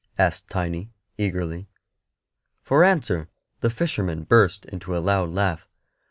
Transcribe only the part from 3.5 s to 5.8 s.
the fisherman burst into a loud laugh.